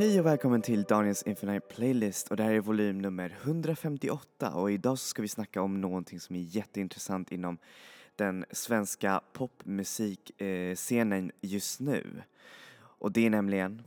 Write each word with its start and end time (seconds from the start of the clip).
Hej 0.00 0.20
och 0.20 0.26
välkommen 0.26 0.62
till 0.62 0.82
Daniels 0.82 1.22
Infinite 1.22 1.66
Playlist 1.74 2.28
och 2.28 2.36
det 2.36 2.42
här 2.42 2.52
är 2.52 2.60
volym 2.60 2.98
nummer 2.98 3.36
158 3.42 4.50
och 4.50 4.72
idag 4.72 4.98
så 4.98 5.06
ska 5.06 5.22
vi 5.22 5.28
snacka 5.28 5.62
om 5.62 5.80
någonting 5.80 6.20
som 6.20 6.36
är 6.36 6.40
jätteintressant 6.40 7.32
inom 7.32 7.58
den 8.16 8.44
svenska 8.50 9.20
popmusikscenen 9.32 11.32
just 11.40 11.80
nu. 11.80 12.22
Och 12.80 13.12
det 13.12 13.26
är 13.26 13.30
nämligen 13.30 13.82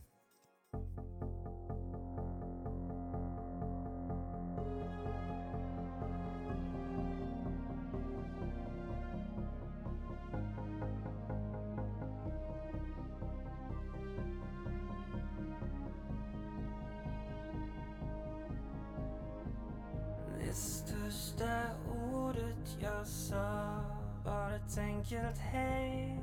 hej 25.54 26.20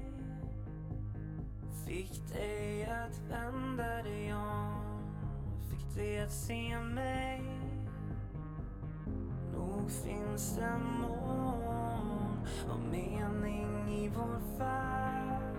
Fick 1.87 2.33
dig 2.33 2.85
att 2.85 3.19
vända 3.31 4.03
dig 4.03 4.35
om. 4.35 5.03
Fick 5.71 5.95
dig 5.95 6.21
att 6.21 6.33
se 6.33 6.79
mig. 6.79 7.43
Nog 9.53 9.91
finns 9.91 10.57
det 10.57 10.79
mål 11.01 12.47
och 12.71 12.81
mening 12.91 13.89
i 13.89 14.09
vår 14.09 14.59
färd 14.59 15.57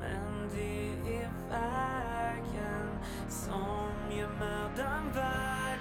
Men 0.00 0.48
det 0.54 0.90
är 1.16 1.30
vägen 1.50 2.98
som 3.28 4.16
gör 4.18 4.30
mödan 4.38 5.12
värd. 5.14 5.78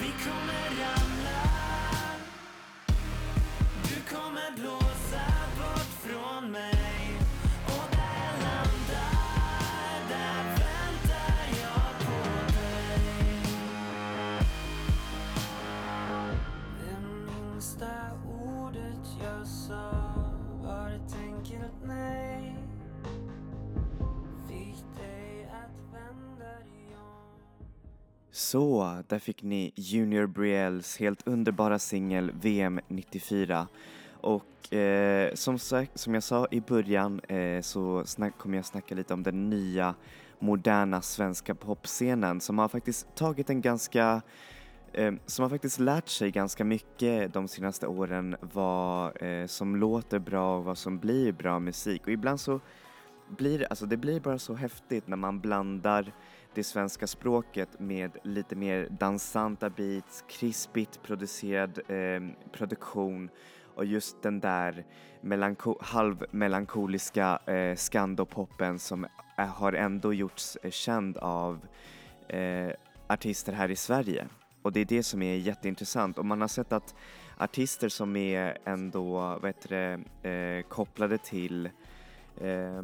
Vi 0.00 0.12
kommer 0.24 0.68
ramla. 0.80 1.64
Du 3.82 4.14
kommer 4.16 4.56
blåsa 4.56 4.83
Så, 28.36 29.02
där 29.08 29.18
fick 29.18 29.42
ni 29.42 29.72
Junior 29.76 30.26
Brielles 30.26 30.98
helt 30.98 31.26
underbara 31.26 31.78
singel 31.78 32.32
VM 32.40 32.80
94. 32.88 33.68
Och 34.20 34.74
eh, 34.74 35.34
som, 35.34 35.58
sagt, 35.58 35.98
som 35.98 36.14
jag 36.14 36.22
sa 36.22 36.46
i 36.50 36.60
början 36.60 37.20
eh, 37.20 37.60
så 37.60 38.04
snack, 38.04 38.38
kommer 38.38 38.56
jag 38.56 38.64
snacka 38.64 38.94
lite 38.94 39.14
om 39.14 39.22
den 39.22 39.50
nya 39.50 39.94
moderna 40.38 41.02
svenska 41.02 41.54
popscenen 41.54 42.40
som 42.40 42.58
har 42.58 42.68
faktiskt 42.68 43.14
tagit 43.14 43.50
en 43.50 43.60
ganska 43.60 44.22
eh, 44.92 45.12
som 45.26 45.42
har 45.42 45.50
faktiskt 45.50 45.78
lärt 45.78 46.08
sig 46.08 46.30
ganska 46.30 46.64
mycket 46.64 47.32
de 47.32 47.48
senaste 47.48 47.86
åren 47.86 48.36
vad 48.40 49.22
eh, 49.22 49.46
som 49.46 49.76
låter 49.76 50.18
bra 50.18 50.58
och 50.58 50.64
vad 50.64 50.78
som 50.78 50.98
blir 50.98 51.32
bra 51.32 51.58
musik 51.58 52.02
och 52.06 52.12
ibland 52.12 52.40
så 52.40 52.60
blir 53.28 53.58
det, 53.58 53.66
alltså 53.66 53.86
det 53.86 53.96
blir 53.96 54.20
bara 54.20 54.38
så 54.38 54.54
häftigt 54.54 55.08
när 55.08 55.16
man 55.16 55.40
blandar 55.40 56.12
det 56.54 56.64
svenska 56.64 57.06
språket 57.06 57.80
med 57.80 58.16
lite 58.22 58.56
mer 58.56 58.88
dansanta 58.90 59.70
beats, 59.70 60.24
krispigt 60.28 61.02
producerad 61.02 61.78
eh, 61.88 62.48
produktion 62.52 63.30
och 63.74 63.84
just 63.84 64.22
den 64.22 64.40
där 64.40 64.84
melanko- 65.20 65.78
halvmelankoliska 65.80 67.38
eh, 67.46 67.76
skandopoppen 67.76 68.78
som 68.78 69.06
har 69.36 69.72
ändå 69.72 70.14
gjorts 70.14 70.58
eh, 70.62 70.70
känd 70.70 71.16
av 71.16 71.66
eh, 72.28 72.70
artister 73.06 73.52
här 73.52 73.70
i 73.70 73.76
Sverige. 73.76 74.26
Och 74.62 74.72
det 74.72 74.80
är 74.80 74.84
det 74.84 75.02
som 75.02 75.22
är 75.22 75.36
jätteintressant 75.36 76.18
och 76.18 76.26
man 76.26 76.40
har 76.40 76.48
sett 76.48 76.72
att 76.72 76.94
artister 77.38 77.88
som 77.88 78.16
är 78.16 78.58
ändå, 78.64 79.12
vad 79.18 79.46
heter 79.46 79.68
det, 80.22 80.30
eh, 80.30 80.62
kopplade 80.68 81.18
till 81.18 81.70
eh, 82.40 82.82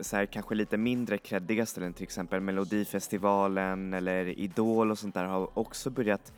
så 0.00 0.16
här, 0.16 0.26
kanske 0.26 0.54
lite 0.54 0.76
mindre 0.76 1.18
kreddiga 1.18 1.66
ställen, 1.66 1.92
till 1.92 2.02
exempel 2.02 2.40
Melodifestivalen 2.40 3.94
eller 3.94 4.38
Idol 4.38 4.90
och 4.90 4.98
sånt 4.98 5.14
där 5.14 5.24
har 5.24 5.58
också 5.58 5.90
börjat 5.90 6.32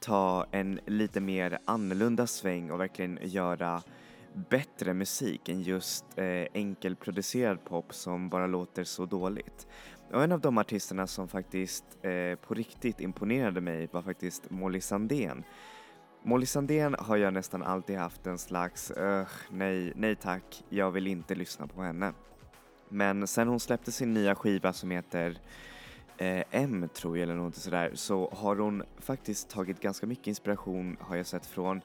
ta 0.00 0.46
en 0.50 0.80
lite 0.86 1.20
mer 1.20 1.58
annorlunda 1.64 2.26
sväng 2.26 2.70
och 2.70 2.80
verkligen 2.80 3.18
göra 3.22 3.82
bättre 4.34 4.94
musik 4.94 5.48
än 5.48 5.62
just 5.62 6.04
eh, 6.18 6.46
enkelproducerad 6.54 7.64
pop 7.64 7.94
som 7.94 8.28
bara 8.28 8.46
låter 8.46 8.84
så 8.84 9.06
dåligt. 9.06 9.66
Och 10.12 10.24
en 10.24 10.32
av 10.32 10.40
de 10.40 10.58
artisterna 10.58 11.06
som 11.06 11.28
faktiskt 11.28 11.84
eh, 12.02 12.34
på 12.34 12.54
riktigt 12.54 13.00
imponerade 13.00 13.60
mig 13.60 13.88
var 13.92 14.02
faktiskt 14.02 14.50
Molly 14.50 14.80
Sandén. 14.80 15.44
Molly 16.24 16.46
Sandén 16.46 16.96
har 16.98 17.16
jag 17.16 17.32
nästan 17.32 17.62
alltid 17.62 17.96
haft 17.96 18.26
en 18.26 18.38
slags, 18.38 18.90
öh, 18.90 19.26
nej, 19.50 19.92
nej 19.96 20.16
tack, 20.16 20.64
jag 20.68 20.90
vill 20.90 21.06
inte 21.06 21.34
lyssna 21.34 21.66
på 21.66 21.82
henne. 21.82 22.12
Men 22.88 23.26
sen 23.26 23.48
hon 23.48 23.60
släppte 23.60 23.92
sin 23.92 24.14
nya 24.14 24.34
skiva 24.34 24.72
som 24.72 24.90
heter 24.90 25.38
eh, 26.18 26.44
M 26.50 26.88
tror 26.94 27.18
jag 27.18 27.22
eller 27.22 27.34
något 27.34 27.54
sådär 27.54 27.90
så 27.94 28.30
har 28.36 28.56
hon 28.56 28.82
faktiskt 28.98 29.50
tagit 29.50 29.80
ganska 29.80 30.06
mycket 30.06 30.26
inspiration 30.26 30.96
har 31.00 31.16
jag 31.16 31.26
sett 31.26 31.46
från 31.46 31.80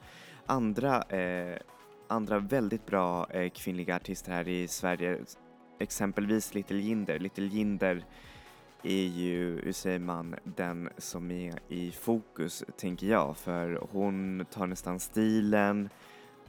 andra, 0.45 1.01
eh, 1.01 1.57
andra 2.07 2.39
väldigt 2.39 2.85
bra 2.85 3.27
eh, 3.29 3.49
kvinnliga 3.49 3.95
artister 3.95 4.31
här 4.31 4.47
i 4.47 4.67
Sverige. 4.67 5.19
Exempelvis 5.79 6.53
Little 6.53 6.77
Jinder. 6.77 7.19
Little 7.19 7.45
Jinder 7.45 8.05
är 8.83 9.07
ju, 9.07 9.61
hur 9.61 9.71
säger 9.71 9.99
man, 9.99 10.35
den 10.43 10.89
som 10.97 11.31
är 11.31 11.53
i 11.67 11.91
fokus 11.91 12.63
tänker 12.77 13.07
jag 13.07 13.37
för 13.37 13.87
hon 13.91 14.45
tar 14.51 14.67
nästan 14.67 14.99
stilen, 14.99 15.89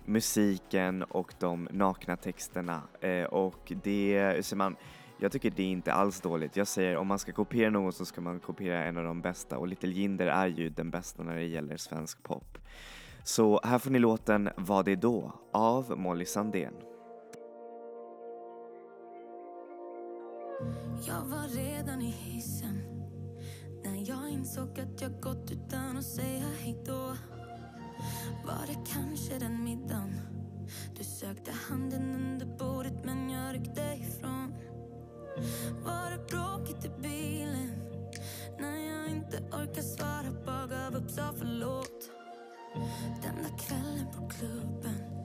musiken 0.04 1.02
och 1.02 1.34
de 1.38 1.68
nakna 1.72 2.16
texterna 2.16 2.82
eh, 3.00 3.24
och 3.24 3.72
det, 3.82 4.32
hur 4.36 4.42
säger 4.42 4.56
man, 4.56 4.76
jag 5.20 5.32
tycker 5.32 5.50
det 5.50 5.62
är 5.62 5.66
inte 5.66 5.92
alls 5.92 6.20
dåligt. 6.20 6.56
Jag 6.56 6.66
säger 6.66 6.96
om 6.96 7.06
man 7.06 7.18
ska 7.18 7.32
kopiera 7.32 7.70
någon 7.70 7.92
så 7.92 8.04
ska 8.04 8.20
man 8.20 8.40
kopiera 8.40 8.84
en 8.84 8.96
av 8.96 9.04
de 9.04 9.20
bästa 9.20 9.58
och 9.58 9.68
Little 9.68 9.90
Jinder 9.90 10.26
är 10.26 10.46
ju 10.46 10.68
den 10.68 10.90
bästa 10.90 11.22
när 11.22 11.34
det 11.34 11.44
gäller 11.44 11.76
svensk 11.76 12.22
pop. 12.22 12.58
Så 13.24 13.60
här 13.64 13.78
får 13.78 13.90
ni 13.90 13.98
låten 13.98 14.50
Vad 14.56 14.84
det 14.84 14.96
då 14.96 15.32
av 15.52 15.98
Molly 15.98 16.24
Sandén. 16.24 16.74
Jag 21.06 21.24
var 21.24 21.48
redan 21.48 22.02
i 22.02 22.10
hissen 22.10 22.82
när 23.84 24.08
jag 24.08 24.30
insåg 24.30 24.80
att 24.80 25.00
jag 25.00 25.20
gått 25.20 25.50
utan 25.50 25.96
att 25.96 26.04
säga 26.04 26.44
hejdå. 26.60 27.16
Var 28.46 28.66
det 28.66 28.92
kanske 28.92 29.38
den 29.38 29.64
middagen? 29.64 30.20
Du 30.96 31.04
sökte 31.04 31.52
handen 31.52 32.14
under 32.14 32.46
bordet 32.46 33.04
men 33.04 33.30
jag 33.30 33.54
ryckte 33.54 33.96
ifrån. 34.00 34.54
Var 35.84 36.10
det 36.10 36.26
bråkigt 36.30 36.84
i 36.84 36.88
bilen? 37.02 37.70
När 38.60 38.76
jag 38.76 39.10
inte 39.10 39.36
orkar 39.36 39.82
svara, 39.82 40.44
bara 40.46 40.66
gav 40.66 40.96
upp, 40.96 41.10
sa 41.10 41.32
förlåt. 41.38 42.10
Den 43.22 43.34
där 43.42 43.58
kvällen 43.58 44.06
på 44.16 44.28
klubben 44.28 45.18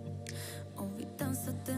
och 0.75 0.99
vi 0.99 1.07
dansade 1.19 1.73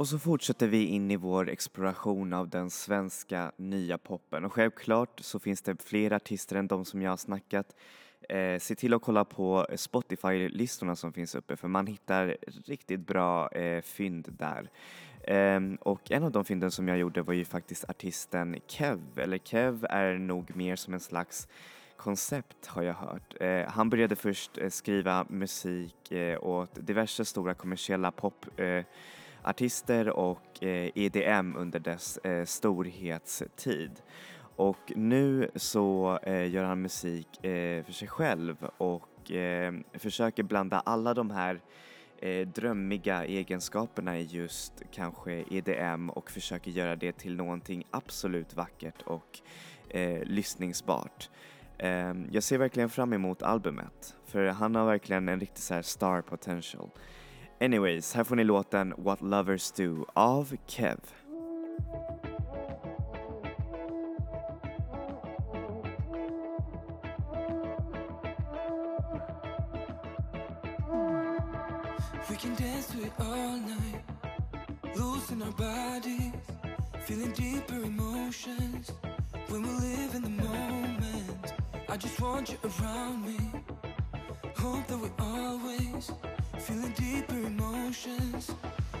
Och 0.00 0.08
så 0.08 0.18
fortsätter 0.18 0.68
vi 0.68 0.84
in 0.84 1.10
i 1.10 1.16
vår 1.16 1.48
exploration 1.48 2.32
av 2.32 2.48
den 2.48 2.70
svenska 2.70 3.52
nya 3.56 3.98
poppen 3.98 4.44
och 4.44 4.52
självklart 4.52 5.20
så 5.20 5.38
finns 5.38 5.62
det 5.62 5.82
fler 5.82 6.12
artister 6.12 6.56
än 6.56 6.66
de 6.66 6.84
som 6.84 7.02
jag 7.02 7.10
har 7.10 7.16
snackat. 7.16 7.76
Eh, 8.28 8.58
se 8.58 8.74
till 8.74 8.94
att 8.94 9.02
kolla 9.02 9.24
på 9.24 9.66
Spotify-listorna 9.76 10.96
som 10.96 11.12
finns 11.12 11.34
uppe 11.34 11.56
för 11.56 11.68
man 11.68 11.86
hittar 11.86 12.36
riktigt 12.64 13.00
bra 13.00 13.48
eh, 13.48 13.82
fynd 13.82 14.28
där. 14.38 14.70
Eh, 15.22 15.60
och 15.80 16.10
en 16.10 16.24
av 16.24 16.32
de 16.32 16.44
fynden 16.44 16.70
som 16.70 16.88
jag 16.88 16.98
gjorde 16.98 17.22
var 17.22 17.34
ju 17.34 17.44
faktiskt 17.44 17.90
artisten 17.90 18.56
Kev, 18.66 19.00
eller 19.16 19.38
Kev 19.38 19.86
är 19.90 20.18
nog 20.18 20.56
mer 20.56 20.76
som 20.76 20.94
en 20.94 21.00
slags 21.00 21.48
koncept 21.96 22.66
har 22.66 22.82
jag 22.82 22.94
hört. 22.94 23.34
Eh, 23.40 23.66
han 23.68 23.90
började 23.90 24.16
först 24.16 24.58
eh, 24.58 24.68
skriva 24.68 25.26
musik 25.28 26.12
eh, 26.12 26.44
åt 26.44 26.86
diverse 26.86 27.24
stora 27.24 27.54
kommersiella 27.54 28.10
pop 28.10 28.46
eh, 28.56 28.84
artister 29.44 30.08
och 30.08 30.62
eh, 30.62 30.90
EDM 30.94 31.56
under 31.56 31.78
dess 31.78 32.16
eh, 32.16 32.44
storhetstid. 32.44 33.90
Och 34.56 34.92
nu 34.96 35.50
så 35.54 36.18
eh, 36.22 36.50
gör 36.50 36.64
han 36.64 36.82
musik 36.82 37.44
eh, 37.44 37.84
för 37.84 37.92
sig 37.92 38.08
själv 38.08 38.56
och 38.76 39.30
eh, 39.30 39.74
försöker 39.92 40.42
blanda 40.42 40.80
alla 40.80 41.14
de 41.14 41.30
här 41.30 41.60
eh, 42.18 42.48
drömmiga 42.48 43.24
egenskaperna 43.24 44.18
i 44.18 44.22
just 44.22 44.82
kanske 44.92 45.44
EDM 45.50 46.10
och 46.10 46.30
försöker 46.30 46.70
göra 46.70 46.96
det 46.96 47.12
till 47.12 47.36
någonting 47.36 47.84
absolut 47.90 48.54
vackert 48.54 49.02
och 49.02 49.40
lyssningsbart. 50.24 51.30
Ehm, 51.78 52.26
jag 52.30 52.42
ser 52.42 52.58
verkligen 52.58 52.88
fram 52.88 53.12
emot 53.12 53.42
albumet 53.42 54.16
för 54.26 54.46
han 54.46 54.74
har 54.74 54.86
verkligen 54.86 55.28
en 55.28 55.40
riktig 55.40 55.62
så 55.62 55.74
här 55.74 55.82
star 55.82 56.22
potential. 56.22 56.90
Anyways, 57.62 58.14
här 58.14 58.24
får 58.24 58.36
ni 58.36 58.44
låten 58.44 58.94
What 58.96 59.20
Lovers 59.20 59.72
Do 59.72 60.06
av 60.14 60.56
Kev. 60.66 60.98
We 72.28 72.36
can 72.36 72.54
dance 72.54 72.92
to 72.92 72.98
it 72.98 73.12
all 73.18 73.58
night, 73.58 74.04
losing 74.96 75.42
our 75.42 75.52
bodies, 75.52 76.32
feeling 77.06 77.32
deeper 77.32 77.84
emotions 77.84 78.92
when 79.48 79.62
we 79.62 79.68
live 79.68 80.14
in 80.14 80.22
the 80.22 80.42
moment. 80.42 81.54
I 81.88 81.96
just 81.96 82.20
want 82.20 82.48
you 82.50 82.58
around 82.62 83.26
me. 83.26 83.38
Hope 84.56 84.86
that 84.86 84.98
we 84.98 85.10
always 85.18 86.10
feeling 86.60 86.92
deeper 86.92 87.36
emotions 87.46 88.50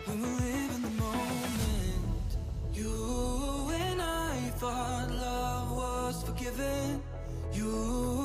when 0.06 0.22
we 0.22 0.28
live 0.28 0.74
in 0.76 0.82
the 0.82 0.90
moment. 1.02 2.30
You 2.72 3.70
and 3.74 4.00
I 4.00 4.34
thought 4.56 5.10
love 5.10 5.70
was 5.76 6.22
forgiven. 6.22 7.02
You 7.52 8.19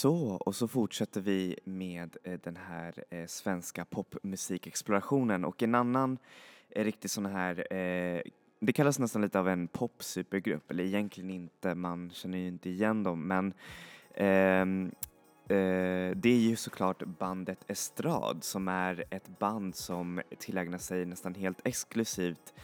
Så, 0.00 0.16
och 0.16 0.54
så 0.54 0.68
fortsätter 0.68 1.20
vi 1.20 1.56
med 1.64 2.16
eh, 2.24 2.40
den 2.42 2.56
här 2.56 3.04
eh, 3.10 3.26
svenska 3.26 3.84
popmusikexplorationen. 3.84 5.44
Och 5.44 5.62
en 5.62 5.74
annan 5.74 6.18
eh, 6.70 6.84
riktig 6.84 6.86
riktigt 6.86 7.10
sån 7.10 7.26
här, 7.26 7.64
det 8.60 8.72
kallas 8.74 8.98
nästan 8.98 9.22
lite 9.22 9.38
av 9.38 9.48
en 9.48 9.68
popsupergrupp, 9.68 10.70
eller 10.70 10.84
egentligen 10.84 11.30
inte, 11.30 11.74
man 11.74 12.10
känner 12.10 12.38
ju 12.38 12.48
inte 12.48 12.70
igen 12.70 13.02
dem, 13.02 13.26
men 13.26 13.54
ehm, 14.14 14.90
det 16.16 16.28
är 16.28 16.40
ju 16.40 16.56
såklart 16.56 17.02
bandet 17.02 17.64
Estrad 17.70 18.44
som 18.44 18.68
är 18.68 19.04
ett 19.10 19.38
band 19.38 19.74
som 19.74 20.20
tillägnar 20.38 20.78
sig 20.78 21.04
nästan 21.06 21.34
helt 21.34 21.66
exklusivt 21.66 22.54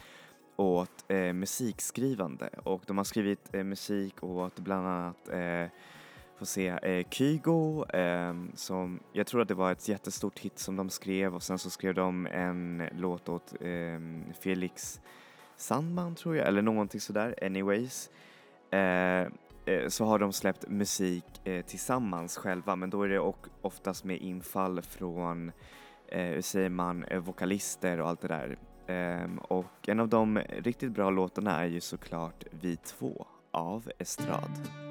åt 0.55 1.05
musikskrivande. 1.33 2.49
Och 2.63 2.83
de 2.87 2.97
har 2.97 3.05
skrivit 3.05 3.53
musik 3.53 4.23
åt 4.23 4.59
bland 4.59 4.87
annat 4.87 5.29
Få 6.37 6.45
se, 6.45 6.67
eh, 6.67 7.05
Kygo 7.09 7.85
eh, 7.85 8.33
som 8.53 8.99
jag 9.13 9.27
tror 9.27 9.41
att 9.41 9.47
det 9.47 9.53
var 9.53 9.71
ett 9.71 9.89
jättestort 9.89 10.39
hit 10.39 10.59
som 10.59 10.75
de 10.75 10.89
skrev 10.89 11.35
och 11.35 11.43
sen 11.43 11.59
så 11.59 11.69
skrev 11.69 11.93
de 11.93 12.25
en 12.25 12.83
låt 12.95 13.29
åt 13.29 13.53
eh, 13.61 13.99
Felix 14.39 15.01
Sandman 15.55 16.15
tror 16.15 16.35
jag 16.35 16.47
eller 16.47 16.61
någonting 16.61 17.01
sådär 17.01 17.35
anyways 17.41 18.09
eh, 18.71 19.21
eh, 19.65 19.87
så 19.87 20.05
har 20.05 20.19
de 20.19 20.33
släppt 20.33 20.67
musik 20.67 21.47
eh, 21.47 21.65
tillsammans 21.65 22.37
själva 22.37 22.75
men 22.75 22.89
då 22.89 23.03
är 23.03 23.09
det 23.09 23.19
och 23.19 23.47
oftast 23.61 24.03
med 24.03 24.17
infall 24.17 24.81
från 24.81 25.51
eh, 26.07 26.21
hur 26.21 26.41
säger 26.41 26.69
man, 26.69 27.03
eh, 27.03 27.19
vokalister 27.19 27.99
och 27.99 28.09
allt 28.09 28.21
det 28.21 28.27
där. 28.27 28.57
Ehm, 28.87 29.37
och 29.37 29.89
en 29.89 29.99
av 29.99 30.09
de 30.09 30.37
riktigt 30.37 30.91
bra 30.91 31.09
låtarna 31.09 31.63
är 31.63 31.65
ju 31.65 31.81
såklart 31.81 32.43
Vi 32.51 32.77
två 32.77 33.27
av 33.51 33.91
Estrad. 33.99 34.86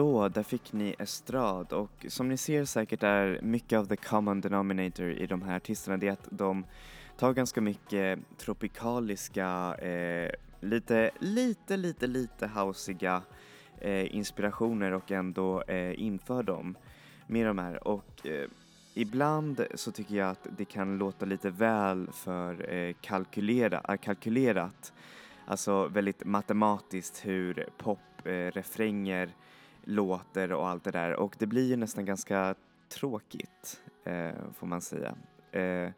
Så, 0.00 0.28
där 0.28 0.42
fick 0.42 0.72
ni 0.72 0.94
Estrad. 0.98 1.72
Och 1.72 2.06
som 2.08 2.28
ni 2.28 2.36
ser 2.36 2.64
säkert 2.64 3.02
är 3.02 3.40
mycket 3.42 3.78
av 3.78 3.84
the 3.84 3.96
common 3.96 4.40
denominator 4.40 5.10
i 5.10 5.26
de 5.26 5.42
här 5.42 5.56
artisterna 5.56 5.96
det 5.96 6.08
är 6.08 6.12
att 6.12 6.28
de 6.30 6.64
tar 7.18 7.32
ganska 7.32 7.60
mycket 7.60 8.18
tropikaliska, 8.38 9.74
eh, 9.74 10.30
lite, 10.60 11.10
lite, 11.18 11.76
lite, 11.76 12.06
lite 12.06 12.46
hausiga 12.46 13.22
eh, 13.80 14.16
inspirationer 14.16 14.92
och 14.92 15.10
ändå 15.10 15.62
eh, 15.62 16.02
inför 16.02 16.42
dem 16.42 16.76
med 17.26 17.46
de 17.46 17.58
här. 17.58 17.88
Och 17.88 18.26
eh, 18.26 18.48
ibland 18.94 19.66
så 19.74 19.92
tycker 19.92 20.14
jag 20.14 20.30
att 20.30 20.46
det 20.56 20.64
kan 20.64 20.98
låta 20.98 21.26
lite 21.26 21.50
väl 21.50 22.08
för 22.12 22.74
eh, 22.74 22.94
kalkylera, 23.00 23.82
eh, 23.88 23.96
kalkylerat. 23.96 24.92
Alltså 25.46 25.86
väldigt 25.86 26.24
matematiskt 26.24 27.26
hur 27.26 27.68
poprefränger 27.78 29.26
eh, 29.26 29.32
låter 29.84 30.52
och 30.52 30.68
allt 30.68 30.84
det 30.84 30.90
där 30.90 31.12
och 31.12 31.36
det 31.38 31.46
blir 31.46 31.68
ju 31.68 31.76
nästan 31.76 32.04
ganska 32.04 32.54
tråkigt 32.88 33.82
eh, 34.04 34.32
får 34.54 34.66
man 34.66 34.80
säga. 34.80 35.14
Eh, 35.52 35.90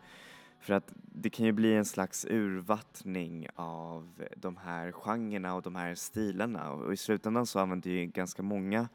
för 0.60 0.74
att 0.74 0.92
det 0.94 1.30
kan 1.30 1.46
ju 1.46 1.52
bli 1.52 1.74
en 1.74 1.84
slags 1.84 2.26
urvattning 2.30 3.46
av 3.54 4.24
de 4.36 4.56
här 4.56 4.92
genrerna 4.92 5.54
och 5.54 5.62
de 5.62 5.74
här 5.74 5.94
stilarna 5.94 6.72
och 6.72 6.92
i 6.92 6.96
slutändan 6.96 7.46
så 7.46 7.58
använder 7.58 7.90
ju 7.90 8.06
ganska 8.06 8.42
många 8.42 8.88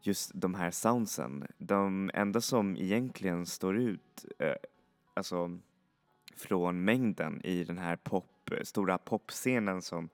just 0.00 0.30
de 0.34 0.54
här 0.54 0.70
soundsen. 0.70 1.46
De 1.58 2.10
enda 2.14 2.40
som 2.40 2.76
egentligen 2.76 3.46
står 3.46 3.76
ut, 3.76 4.24
eh, 4.38 4.54
alltså 5.14 5.58
från 6.36 6.84
mängden 6.84 7.40
i 7.44 7.64
den 7.64 7.78
här 7.78 7.96
pop, 7.96 8.50
stora 8.62 8.98
popscenen 8.98 9.82
som 9.82 10.08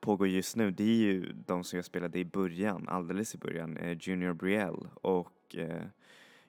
pågår 0.00 0.28
just 0.28 0.56
nu, 0.56 0.70
det 0.70 0.82
är 0.82 0.96
ju 0.96 1.32
de 1.46 1.64
som 1.64 1.76
jag 1.76 1.84
spelade 1.84 2.18
i 2.18 2.24
början, 2.24 2.88
alldeles 2.88 3.34
i 3.34 3.38
början, 3.38 3.76
eh, 3.76 3.98
Junior 4.00 4.32
Brielle 4.32 4.88
och 4.94 5.56
eh, 5.56 5.82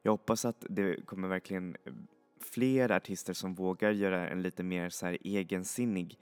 jag 0.01 0.12
hoppas 0.12 0.45
att 0.45 0.65
det 0.69 1.05
kommer 1.05 1.27
verkligen 1.27 1.75
eh, 1.85 1.93
fler 2.39 2.91
artister 2.91 3.33
som 3.33 3.53
vågar 3.53 3.91
göra 3.91 4.29
en 4.29 4.41
lite 4.41 4.63
mer 4.63 4.89
så 4.89 5.05
här 5.05 5.17
egensinnig 5.21 6.17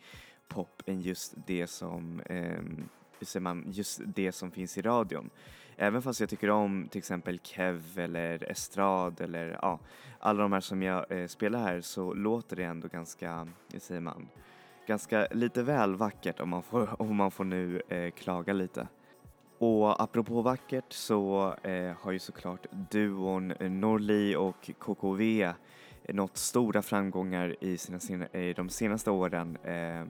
pop 0.47 0.81
än 0.85 1.01
just 1.01 1.33
det 1.47 1.67
som 1.67 2.19
eh, 2.19 2.61
säger 3.21 3.41
man, 3.41 3.65
just 3.67 4.01
det 4.05 4.31
som 4.31 4.51
finns 4.51 4.77
i 4.77 4.81
radion. 4.81 5.29
Även 5.77 6.01
fast 6.01 6.19
jag 6.19 6.29
tycker 6.29 6.49
om 6.49 6.87
till 6.91 6.99
exempel 6.99 7.39
Kev 7.43 7.99
eller 7.99 8.51
Estrad 8.51 9.21
eller 9.21 9.59
ja, 9.61 9.79
alla 10.19 10.41
de 10.41 10.53
här 10.53 10.59
som 10.59 10.83
jag 10.83 11.11
eh, 11.11 11.27
spelar 11.27 11.59
här 11.59 11.81
så 11.81 12.13
låter 12.13 12.55
det 12.55 12.63
ändå 12.63 12.87
ganska, 12.87 13.47
hur 13.71 13.79
säger 13.79 14.01
man, 14.01 14.27
ganska 14.87 15.27
lite 15.31 15.63
väl 15.63 15.95
vackert 15.95 16.39
om 16.39 16.49
man 16.49 16.63
får, 16.63 17.01
om 17.01 17.15
man 17.15 17.31
får 17.31 17.43
nu 17.43 17.81
eh, 17.89 18.11
klaga 18.11 18.53
lite. 18.53 18.87
Och 19.59 20.01
apropå 20.01 20.41
vackert 20.41 20.93
så 20.93 21.53
eh, 21.63 21.95
har 22.01 22.11
ju 22.11 22.19
såklart 22.19 22.65
duon 22.71 23.53
Norli 23.59 24.35
och 24.35 24.69
KKV 24.79 25.53
nått 26.09 26.37
stora 26.37 26.81
framgångar 26.81 27.55
i, 27.63 27.77
sina, 27.77 28.27
i 28.27 28.53
de 28.53 28.69
senaste 28.69 29.11
åren. 29.11 29.57
Eh, 29.63 30.05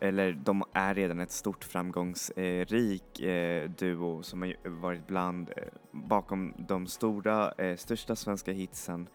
eller 0.00 0.32
de 0.32 0.64
är 0.72 0.94
redan 0.94 1.20
ett 1.20 1.30
stort 1.30 1.64
framgångsrik 1.64 3.20
eh, 3.20 3.70
duo 3.70 4.22
som 4.22 4.42
har 4.42 4.68
varit 4.68 5.06
bland 5.06 5.48
eh, 5.56 5.62
bakom 5.90 6.54
de 6.58 6.86
stora, 6.86 7.52
eh, 7.52 7.76
största 7.76 8.16
svenska 8.16 8.52
hitsen 8.52 9.08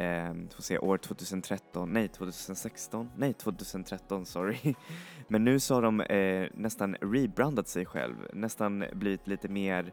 eh, 0.00 0.34
får 0.54 0.62
se, 0.62 0.78
år 0.78 0.96
2013, 0.96 1.92
nej 1.92 2.08
2016, 2.08 3.10
nej 3.16 3.32
2013 3.32 4.26
sorry. 4.26 4.74
Men 5.28 5.44
nu 5.44 5.60
så 5.60 5.74
har 5.74 5.82
de 5.82 6.00
eh, 6.00 6.48
nästan 6.54 6.96
rebrandat 7.00 7.68
sig 7.68 7.86
själv, 7.86 8.14
nästan 8.32 8.84
blivit 8.92 9.26
lite 9.26 9.48
mer 9.48 9.92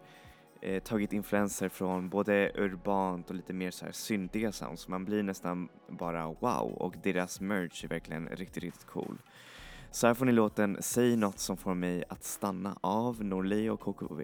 eh, 0.62 0.84
tagit 0.84 1.14
influenser 1.14 1.70
från 1.70 2.10
både 2.10 2.52
urbant 2.56 3.30
och 3.30 3.36
lite 3.36 3.54
mer 3.54 3.72
så 3.72 3.86
här 3.86 3.92
syntiga 3.92 4.52
sounds. 4.52 4.88
Man 4.88 5.06
blir 5.06 5.24
nästan 5.24 5.70
bara 5.90 6.28
wow 6.28 6.72
och 6.72 6.96
deras 7.04 7.42
merch 7.42 7.84
är 7.84 7.88
verkligen 7.88 8.28
riktigt, 8.28 8.64
riktigt 8.64 8.86
cool. 8.86 9.18
Så 9.92 10.08
här 10.08 10.14
får 10.14 10.26
ni 10.26 10.32
låten 10.32 10.78
Säg 10.80 11.16
något 11.16 11.40
som 11.40 11.58
får 11.58 11.74
mig 11.74 12.04
att 12.10 12.24
stanna 12.24 12.78
av 12.82 13.24
Norli 13.24 13.70
och 13.70 13.80
KKV. 13.80 14.24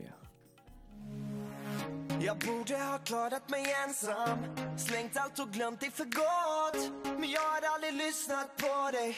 Jag 2.20 2.38
borde 2.38 2.78
ha 2.78 2.98
klarat 2.98 3.50
mig 3.50 3.66
ensam 3.86 4.40
Slängt 4.78 5.18
allt 5.18 5.40
och 5.40 5.50
glömt 5.52 5.80
dig 5.80 5.92
för 5.92 6.06
gott. 6.06 6.92
Men 7.20 7.32
jag 7.32 7.42
har 7.42 7.62
aldrig 7.74 7.94
lyssnat 7.94 8.58
på 8.58 8.92
dig 8.92 9.18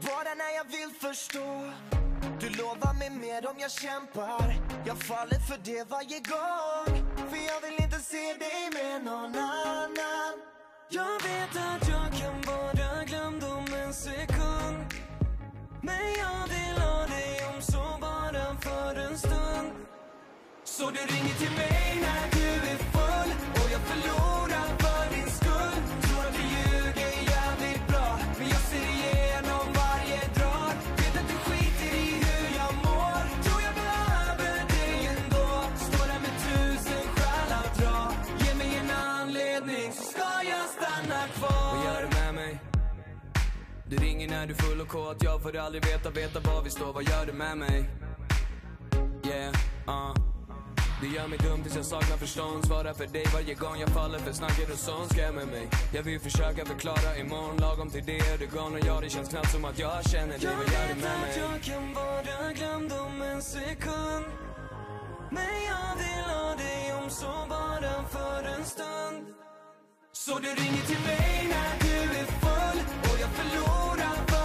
Bara 0.00 0.34
när 0.34 0.52
jag 0.56 0.64
vill 0.64 0.90
förstå. 1.00 1.72
Du 2.40 2.48
lovar 2.48 2.94
mig 2.94 3.10
mer 3.10 3.46
om 3.46 3.54
jag 3.58 3.70
kämpar 3.70 4.54
Jag 4.86 4.98
faller 4.98 5.38
för 5.38 5.58
det 5.64 5.90
varje 5.90 6.20
gång. 6.20 7.06
För 7.30 7.36
jag 7.36 7.60
vill 7.60 7.84
inte 7.84 7.98
se 7.98 8.34
dig 8.34 8.70
med 8.72 9.04
någon 9.04 9.34
annan. 9.36 10.32
Jag 10.88 11.22
vet 11.22 11.56
att 11.56 11.88
jag 11.88 12.20
kan 12.20 12.42
vara 12.42 13.04
glömd 13.04 13.44
om 13.44 13.74
en 13.74 13.94
sekund. 13.94 14.84
Men 15.82 16.12
jag 16.18 16.48
vill 16.48 16.78
ha 16.82 17.06
dig 17.06 17.46
om 17.54 17.62
så 17.62 17.98
bara 18.00 18.56
för 18.60 18.96
en 18.96 19.18
stund. 19.18 19.85
Så 20.78 20.90
du 20.90 20.98
ringer 21.14 21.34
till 21.34 21.50
mig 21.50 21.98
när 22.00 22.24
du 22.36 22.48
är 22.72 22.78
full. 22.94 23.30
Och 23.58 23.68
jag 23.74 23.82
förlorar 23.90 24.68
för 24.82 25.14
din 25.14 25.30
skull. 25.38 25.76
Tror 26.04 26.20
att 26.28 26.34
du 26.38 26.44
ljuger 26.56 27.12
jävligt 27.34 27.84
bra. 27.88 28.18
Men 28.38 28.48
jag 28.54 28.62
ser 28.70 28.86
igenom 28.96 29.64
varje 29.82 30.20
drag. 30.38 30.74
Vet 30.98 31.14
att 31.20 31.28
du 31.32 31.36
skiter 31.46 31.92
i 32.04 32.08
hur 32.26 32.46
jag 32.60 32.72
mår. 32.86 33.22
Tror 33.44 33.60
jag 33.66 33.74
behöver 33.82 34.54
dig 34.74 34.96
ändå. 35.14 35.46
Står 35.86 36.06
där 36.12 36.20
med 36.26 36.34
tusen 36.46 37.04
skäl 37.16 37.50
att 37.60 37.72
dra. 37.80 37.98
Ge 38.42 38.54
mig 38.54 38.70
en 38.82 38.90
anledning 38.90 39.92
så 39.92 40.02
ska 40.12 40.28
jag 40.52 40.66
stanna 40.76 41.20
kvar. 41.36 41.66
Vad 41.72 41.84
gör 41.86 42.00
du 42.06 42.08
med 42.20 42.34
mig? 42.34 42.52
Du 43.90 43.96
ringer 43.96 44.28
när 44.28 44.46
du 44.46 44.52
är 44.54 44.58
full 44.58 44.80
och 44.80 44.88
kåt. 44.88 45.22
Jag 45.22 45.42
får 45.42 45.56
aldrig 45.56 45.84
veta, 45.84 46.10
veta 46.10 46.40
var 46.40 46.62
vi 46.62 46.70
står. 46.70 46.92
Vad 46.92 47.04
gör 47.10 47.26
du 47.26 47.32
med 47.32 47.56
mig? 47.58 47.90
Yeah, 49.24 49.52
uh 49.88 50.15
det 51.00 51.06
gör 51.06 51.28
mig 51.28 51.38
dum 51.38 51.62
tills 51.62 51.76
jag 51.76 51.84
saknar 51.84 52.16
förstånd. 52.16 52.66
Svarar 52.66 52.94
för 52.94 53.06
dig 53.06 53.24
varje 53.34 53.54
gång 53.54 53.76
jag 53.80 53.88
faller 53.88 54.18
för 54.18 54.32
snacket 54.32 54.72
och 54.72 54.78
sånt 54.78 55.12
skrämmer 55.12 55.46
mig. 55.46 55.68
Jag 55.94 56.02
vill 56.02 56.20
försöka 56.20 56.64
förklara 56.64 57.16
imorgon 57.16 57.56
lagom 57.56 57.90
till 57.90 58.04
det 58.06 58.18
är 58.18 58.38
du 58.38 58.46
gone 58.46 58.78
och 58.78 58.86
ja 58.86 59.00
det 59.00 59.10
känns 59.10 59.28
knappt 59.28 59.52
som 59.52 59.64
att 59.64 59.78
jag 59.78 60.04
känner 60.10 60.38
dig. 60.38 60.56
Vad 60.56 60.72
gör 60.74 60.88
du 60.88 60.94
med 60.94 61.20
mig? 61.20 61.38
Jag 61.38 61.48
vet 61.48 61.60
att 61.60 61.68
jag 61.68 61.74
kan 61.74 61.94
vara 61.94 62.52
glömd 62.52 62.92
om 62.92 63.22
en 63.22 63.42
sekund. 63.42 64.26
Men 65.30 65.54
jag 65.70 65.90
vill 66.02 66.24
ha 66.34 66.54
dig 66.64 66.94
om 67.02 67.10
så 67.10 67.32
bara 67.48 67.94
för 68.14 68.44
en 68.56 68.64
stund. 68.64 69.26
Så 70.12 70.38
du 70.38 70.48
ringer 70.48 70.84
till 70.90 71.02
mig 71.06 71.48
när 71.54 71.72
du 71.80 71.96
är 72.20 72.26
full 72.42 72.78
och 73.02 73.16
jag 73.20 73.30
förlorar 73.30 74.35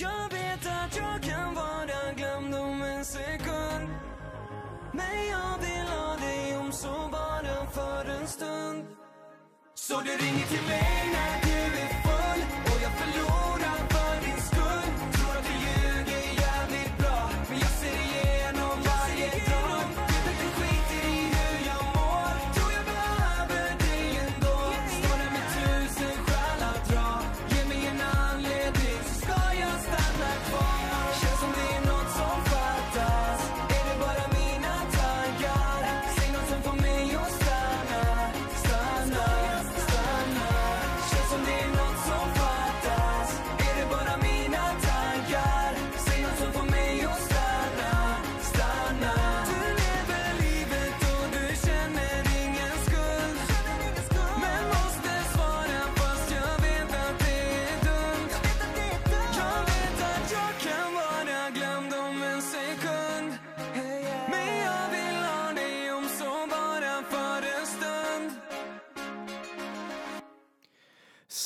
Jag 0.00 0.30
vet 0.32 0.66
att 0.66 0.96
jag 0.96 1.22
kan 1.22 1.54
vara 1.54 2.12
glömd 2.16 2.54
om 2.54 2.82
en 2.82 3.04
sekund. 3.04 3.88
Men 4.92 5.26
jag 5.30 5.58
vill 5.58 5.88
ha 5.88 6.16
dig 6.16 6.56
om 6.56 6.72
så 6.72 7.08
bara 7.12 7.66
för 7.66 8.04
en 8.10 8.26
stund. 8.26 8.84
Så 9.74 10.00
du 10.00 10.10
ringer 10.10 10.46
till 10.46 10.66
mig 10.68 11.10
när 11.12 11.40
du 11.42 11.58
är 11.84 11.92
full 12.04 12.42
och 12.70 12.82
jag 12.82 12.92
förlorar 13.00 13.79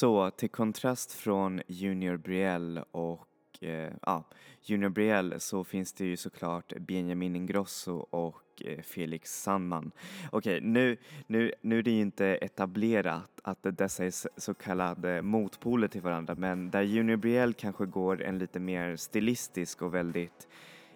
Så 0.05 0.31
till 0.31 0.51
kontrast 0.51 1.13
från 1.13 1.61
Junior 1.67 2.17
Brielle 2.17 2.85
och 2.91 3.29
eh, 3.61 3.93
ja, 4.03 4.25
Junior 4.63 4.91
Brielle 4.91 5.41
så 5.41 5.65
finns 5.65 5.93
det 5.93 6.05
ju 6.05 6.17
såklart 6.17 6.73
Benjamin 6.81 7.37
Ingrosso 7.37 8.07
och 8.11 8.63
eh, 8.65 8.83
Felix 8.83 9.43
Sandman. 9.43 9.91
Okej, 10.31 10.61
nu, 10.61 10.97
nu, 11.27 11.53
nu 11.61 11.79
är 11.79 11.83
det 11.83 11.91
ju 11.91 12.01
inte 12.01 12.27
etablerat 12.27 13.41
att 13.43 13.59
dessa 13.63 14.05
är 14.05 14.41
så 14.41 14.55
kallade 14.55 15.23
motpoler 15.23 15.89
till 15.89 16.03
varandra 16.03 16.35
men 16.35 16.71
där 16.71 16.83
Junior 16.83 17.17
Brielle 17.17 17.53
kanske 17.53 17.87
går 17.87 18.23
en 18.23 18.39
lite 18.39 18.61
mer 18.61 18.97
stilistisk 18.97 19.83
och 19.83 19.95
väldigt 19.95 20.49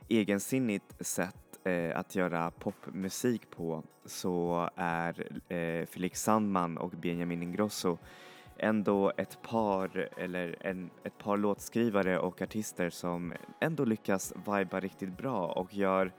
egensinnigt 0.09 1.07
sätt 1.07 1.59
eh, 1.64 1.99
att 1.99 2.14
göra 2.14 2.51
popmusik 2.51 3.51
på 3.51 3.83
så 4.05 4.71
är 4.77 5.42
eh, 5.49 5.87
Felix 5.87 6.23
Sandman 6.23 6.79
och 6.79 6.90
Benjamin 6.90 7.42
Ingrosso 7.42 7.99
ändå 8.59 9.12
ett 9.16 9.42
par, 9.42 10.09
eller 10.16 10.57
en, 10.61 10.90
ett 11.05 11.18
par 11.18 11.37
låtskrivare 11.37 12.18
och 12.18 12.42
artister 12.42 12.90
som 12.90 13.33
ändå 13.61 13.85
lyckas 13.85 14.33
viba 14.47 14.81
riktigt 14.81 15.16
bra 15.16 15.47
och 15.47 15.75
gör 15.75 16.12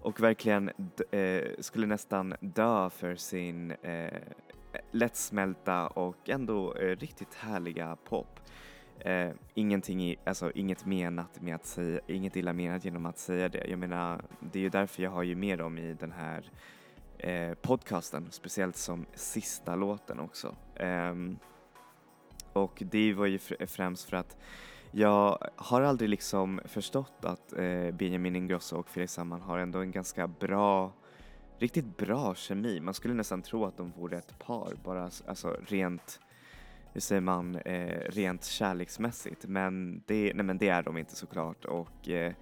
och 0.00 0.20
verkligen 0.20 0.70
eh, 1.10 1.42
skulle 1.58 1.86
nästan 1.86 2.34
dö 2.40 2.90
för 2.90 3.16
sin 3.16 3.70
eh, 3.70 4.20
lättsmälta 4.90 5.86
och 5.86 6.28
ändå 6.28 6.74
eh, 6.74 6.96
riktigt 6.96 7.34
härliga 7.34 7.96
pop. 8.08 8.40
Eh, 8.98 9.30
ingenting 9.54 10.02
i, 10.02 10.16
alltså 10.24 10.50
inget 10.54 10.86
menat 10.86 11.40
med 11.40 11.54
att 11.54 11.66
säga, 11.66 12.00
inget 12.06 12.36
illa 12.36 12.52
menat 12.52 12.84
genom 12.84 13.06
att 13.06 13.18
säga 13.18 13.48
det. 13.48 13.66
Jag 13.68 13.78
menar, 13.78 14.22
det 14.52 14.58
är 14.58 14.62
ju 14.62 14.68
därför 14.68 15.02
jag 15.02 15.10
har 15.10 15.22
ju 15.22 15.36
med 15.36 15.58
dem 15.58 15.78
i 15.78 15.94
den 15.94 16.12
här 16.12 16.50
eh, 17.18 17.54
podcasten, 17.54 18.26
speciellt 18.30 18.76
som 18.76 19.06
sista 19.14 19.76
låten 19.76 20.20
också. 20.20 20.54
Um, 20.80 21.38
och 22.56 22.82
det 22.90 23.12
var 23.12 23.26
ju 23.26 23.38
främst 23.66 24.10
för 24.10 24.16
att 24.16 24.36
jag 24.90 25.38
har 25.56 25.82
aldrig 25.82 26.10
liksom 26.10 26.60
förstått 26.64 27.24
att 27.24 27.52
eh, 27.52 27.90
Benjamin 27.90 28.36
Ingrosso 28.36 28.76
och 28.76 28.88
Felix 28.88 29.12
Sandman 29.12 29.40
har 29.40 29.58
ändå 29.58 29.78
en 29.78 29.90
ganska 29.90 30.26
bra, 30.26 30.92
riktigt 31.58 31.96
bra 31.96 32.34
kemi. 32.34 32.80
Man 32.80 32.94
skulle 32.94 33.14
nästan 33.14 33.42
tro 33.42 33.64
att 33.64 33.76
de 33.76 33.90
vore 33.90 34.18
ett 34.18 34.38
par, 34.38 34.74
bara 34.84 35.10
alltså 35.26 35.56
rent, 35.66 36.20
hur 36.92 37.00
säger 37.00 37.20
man, 37.20 37.56
eh, 37.56 38.10
rent 38.10 38.44
kärleksmässigt. 38.44 39.46
Men 39.46 40.02
det, 40.06 40.32
nej 40.34 40.44
men 40.44 40.58
det 40.58 40.68
är 40.68 40.82
de 40.82 40.96
inte 40.96 41.16
såklart 41.16 41.64
och 41.64 42.08
eh, 42.08 42.32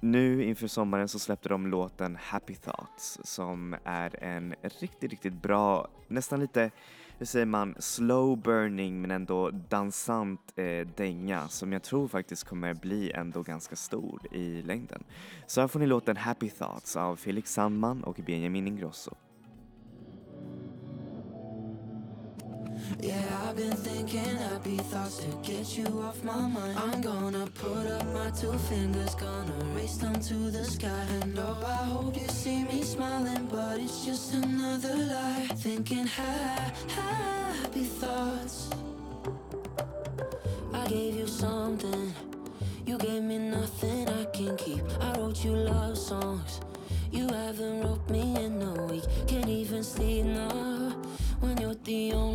nu 0.00 0.44
inför 0.44 0.66
sommaren 0.66 1.08
så 1.08 1.18
släppte 1.18 1.48
de 1.48 1.66
låten 1.66 2.16
Happy 2.20 2.54
Thoughts 2.54 3.20
som 3.24 3.76
är 3.84 4.24
en 4.24 4.54
riktigt, 4.62 5.10
riktigt 5.10 5.42
bra, 5.42 5.88
nästan 6.08 6.40
lite, 6.40 6.70
hur 7.20 7.26
säger 7.26 7.46
man, 7.46 7.74
slow 7.78 8.38
burning 8.38 9.00
men 9.00 9.10
ändå 9.10 9.50
dansant 9.50 10.52
eh, 10.56 10.86
dänga 10.96 11.48
som 11.48 11.72
jag 11.72 11.82
tror 11.82 12.08
faktiskt 12.08 12.44
kommer 12.44 12.74
bli 12.74 13.10
ändå 13.10 13.42
ganska 13.42 13.76
stor 13.76 14.20
i 14.30 14.62
längden. 14.62 15.04
Så 15.46 15.60
här 15.60 15.68
får 15.68 15.80
ni 15.80 15.86
låten 15.86 16.16
Happy 16.16 16.50
Thoughts 16.50 16.96
av 16.96 17.16
Felix 17.16 17.52
Sandman 17.52 18.04
och 18.04 18.20
Benjamin 18.26 18.66
Ingrosso. 18.66 19.14
Yeah, 23.00 23.48
I've 23.48 23.56
been 23.56 23.72
thinking 23.72 24.36
happy 24.36 24.76
thoughts 24.76 25.18
to 25.18 25.28
get 25.42 25.76
you 25.76 25.86
off 26.02 26.22
my 26.22 26.36
mind. 26.36 26.78
I'm 26.78 27.00
gonna 27.00 27.46
put 27.54 27.86
up 27.86 28.06
my 28.12 28.30
two 28.30 28.52
fingers, 28.70 29.14
gonna 29.14 29.64
race 29.74 29.96
them 29.96 30.14
to 30.14 30.34
the 30.50 30.64
sky. 30.64 31.06
And 31.22 31.38
oh, 31.38 31.56
I 31.64 31.84
hope 31.86 32.16
you 32.20 32.28
see 32.28 32.64
me 32.64 32.82
smiling, 32.82 33.46
but 33.50 33.80
it's 33.80 34.04
just 34.04 34.34
another 34.34 34.94
lie. 34.94 35.48
Thinking 35.56 36.06
ha 36.06 36.72
happy 36.88 37.84
thoughts. 37.84 38.70
I 40.72 40.86
gave 40.88 41.14
you 41.16 41.26
something, 41.26 42.14
you 42.86 42.98
gave 42.98 43.22
me 43.22 43.38
nothing 43.38 44.08
I 44.08 44.24
can 44.26 44.56
keep. 44.56 44.82
I 45.00 45.18
wrote 45.18 45.44
you 45.44 45.52
love 45.52 45.96
songs. 45.98 46.60
You 47.12 47.26
haven't 47.28 47.82
wrote 47.82 48.08
me 48.08 48.36
in 48.44 48.62
a 48.62 48.86
week, 48.86 49.04
can't 49.26 49.48
even 49.48 49.82
sleep 49.82 50.26
now 50.26 50.94
when 51.40 51.58
you're 51.58 51.74
the 51.74 52.12
only 52.12 52.29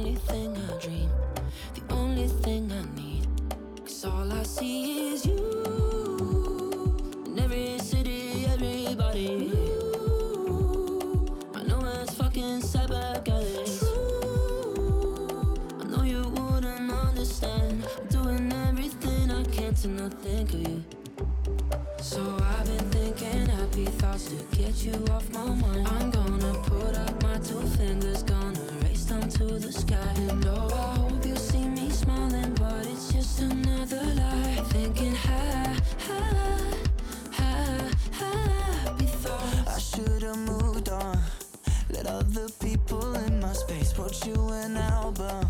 Other 42.35 42.49
people 42.59 43.15
in 43.15 43.39
my 43.39 43.53
space 43.53 43.97
wrote 43.97 44.27
you 44.27 44.35
an 44.49 44.75
album. 44.75 45.47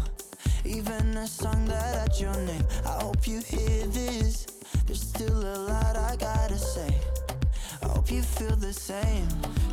Even 0.63 1.17
a 1.17 1.25
song 1.25 1.65
that 1.65 1.95
had 1.95 2.19
your 2.19 2.35
name. 2.45 2.63
I 2.85 3.01
hope 3.01 3.27
you 3.27 3.39
hear 3.39 3.87
this. 3.87 4.45
There's 4.85 5.01
still 5.01 5.35
a 5.35 5.57
lot 5.67 5.97
I 5.97 6.15
gotta 6.15 6.59
say. 6.59 6.95
I 7.81 7.87
hope 7.87 8.11
you 8.11 8.21
feel 8.21 8.55
the 8.55 8.71
same. 8.71 9.27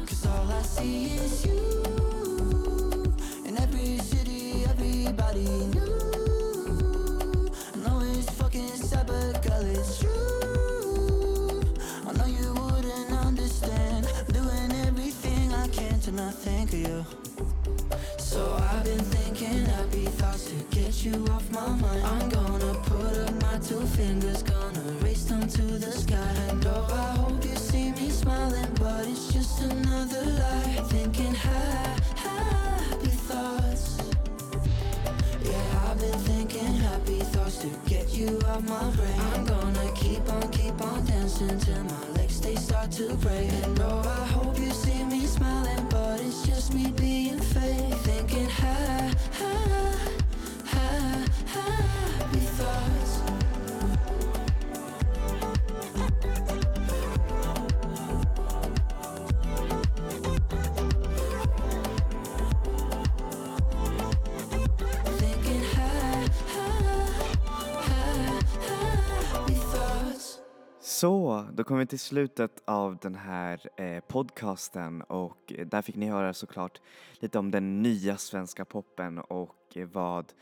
Cause 0.07 0.25
all 0.25 0.51
I 0.53 0.63
see 0.63 1.17
is 1.17 1.45
you 1.45 1.83
in 3.45 3.59
every 3.59 3.99
city, 3.99 4.65
everybody 4.65 5.45
knew. 5.45 5.92
Think 16.43 16.73
of 16.73 16.79
you. 16.81 17.05
So 18.19 18.57
I've 18.73 18.85
been 18.85 18.99
thinking 18.99 19.65
happy 19.65 20.07
thoughts 20.19 20.51
to 20.51 20.57
get 20.77 21.05
you 21.05 21.25
off 21.31 21.49
my 21.53 21.69
mind. 21.69 22.05
I'm 22.05 22.29
gonna 22.29 22.75
put 22.83 23.17
up 23.25 23.35
my 23.43 23.59
two 23.59 23.81
fingers, 23.99 24.43
gonna 24.43 24.81
race 25.05 25.25
them 25.25 25.47
to 25.47 25.63
the 25.63 25.93
sky. 25.93 26.35
And 26.49 26.67
oh, 26.67 26.89
I 26.91 27.17
hope 27.21 27.45
you 27.45 27.55
see 27.55 27.93
me 27.93 28.11
smiling, 28.11 28.73
but 28.81 29.07
it's 29.07 29.33
just 29.33 29.63
another 29.63 30.25
lie. 30.41 30.83
Thinking, 30.95 31.35
ha, 31.35 31.97
happy 32.17 33.15
thoughts. 33.29 33.99
Yeah, 35.45 35.87
I've 35.87 36.01
been 36.01 36.19
thinking 36.31 36.75
happy 36.89 37.21
thoughts 37.35 37.59
to 37.59 37.69
get 37.87 38.13
you 38.15 38.41
off 38.49 38.63
my 38.69 38.91
brain. 38.97 39.21
I'm 39.35 39.45
gonna 39.45 39.93
keep 39.95 40.29
on, 40.33 40.51
keep 40.51 40.81
on 40.83 41.05
dancing 41.07 41.59
till 41.61 41.85
my 41.85 42.07
legs 42.17 42.41
they 42.41 42.57
start 42.57 42.91
to 42.99 43.15
break. 43.17 43.49
And 43.63 43.79
oh, 43.81 44.03
I 44.05 44.25
hope 44.35 44.59
you 44.59 44.71
see 44.73 45.05
me 45.05 45.22
smiling, 45.43 45.87
but 45.91 46.21
it's 46.21 46.47
just 46.47 46.75
me 46.75 46.91
being 46.93 47.39
fake. 47.39 47.95
Thinking, 48.07 48.49
ha, 48.49 49.11
ha, 49.39 49.55
ha, 50.67 50.87
happy 51.47 52.39
thoughts. 52.39 52.61
Thinking, 52.61 52.92
Så, 71.03 71.47
då 71.53 71.65
kommer 71.65 71.81
vi 71.81 71.87
till 71.87 71.99
slutet 71.99 72.63
av 72.65 72.97
den 72.97 73.15
här 73.15 73.61
eh, 73.77 74.01
podcasten 74.01 75.03
och 75.03 75.53
eh, 75.59 75.67
där 75.67 75.83
fick 75.83 75.97
ni 75.97 76.07
höra 76.07 76.35
såklart 76.35 76.81
lite 77.15 77.39
om 77.39 77.51
den 77.51 77.83
nya 77.83 78.17
svenska 78.17 78.65
poppen 78.65 79.19
och 79.19 79.77
eh, 79.77 79.89
vad 79.93 80.33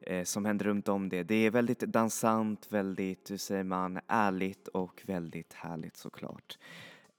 eh, 0.00 0.24
som 0.24 0.44
händer 0.44 0.64
runt 0.64 0.88
om 0.88 1.08
det. 1.08 1.22
Det 1.22 1.34
är 1.34 1.50
väldigt 1.50 1.80
dansant, 1.80 2.66
väldigt, 2.70 3.30
hur 3.30 3.36
säger 3.36 3.64
man, 3.64 4.00
ärligt 4.06 4.68
och 4.68 5.02
väldigt 5.06 5.52
härligt 5.52 5.96
såklart. 5.96 6.58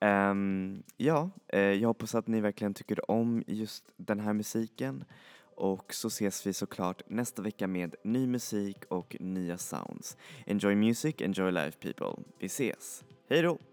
Um, 0.01 0.83
ja, 0.97 1.29
eh, 1.47 1.59
jag 1.59 1.87
hoppas 1.87 2.15
att 2.15 2.27
ni 2.27 2.41
verkligen 2.41 2.73
tycker 2.73 3.11
om 3.11 3.43
just 3.47 3.83
den 3.97 4.19
här 4.19 4.33
musiken 4.33 5.03
och 5.59 5.93
så 5.93 6.07
ses 6.07 6.47
vi 6.47 6.53
såklart 6.53 7.01
nästa 7.07 7.41
vecka 7.41 7.67
med 7.67 7.95
ny 8.03 8.27
musik 8.27 8.77
och 8.87 9.15
nya 9.19 9.57
sounds. 9.57 10.17
Enjoy 10.45 10.75
music, 10.75 11.15
enjoy 11.21 11.51
life 11.51 11.77
people. 11.79 12.23
Vi 12.39 12.45
ses. 12.45 13.03
Hej 13.29 13.41
då! 13.41 13.68